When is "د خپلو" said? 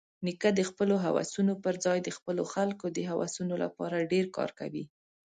0.55-0.95, 2.03-2.43